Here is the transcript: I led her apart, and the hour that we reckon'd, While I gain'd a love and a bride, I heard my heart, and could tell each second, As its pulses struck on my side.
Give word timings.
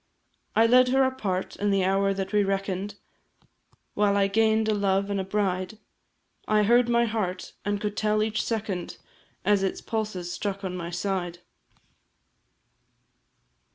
I 0.55 0.65
led 0.65 0.87
her 0.87 1.03
apart, 1.03 1.55
and 1.57 1.71
the 1.71 1.83
hour 1.85 2.11
that 2.11 2.33
we 2.33 2.43
reckon'd, 2.43 2.95
While 3.93 4.17
I 4.17 4.25
gain'd 4.25 4.67
a 4.67 4.73
love 4.73 5.11
and 5.11 5.19
a 5.19 5.23
bride, 5.23 5.77
I 6.47 6.63
heard 6.63 6.89
my 6.89 7.05
heart, 7.05 7.53
and 7.63 7.79
could 7.79 7.95
tell 7.95 8.23
each 8.23 8.43
second, 8.43 8.97
As 9.45 9.61
its 9.61 9.79
pulses 9.79 10.31
struck 10.33 10.63
on 10.63 10.75
my 10.75 10.89
side. 10.89 11.37